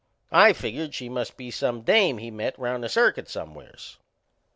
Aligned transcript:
I 0.31 0.53
figured 0.53 0.95
she 0.95 1.09
must 1.09 1.37
be 1.37 1.51
some 1.51 1.81
dame 1.83 2.17
he'd 2.17 2.31
met 2.31 2.57
round 2.57 2.83
the 2.83 2.89
circuit 2.89 3.29
somewheres. 3.29 3.99